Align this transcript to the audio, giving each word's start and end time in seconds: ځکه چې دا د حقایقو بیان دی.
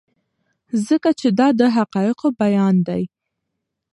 ځکه 0.87 1.09
چې 1.19 1.27
دا 1.39 1.47
د 1.59 1.61
حقایقو 1.75 2.27
بیان 2.41 2.75
دی. 2.87 3.03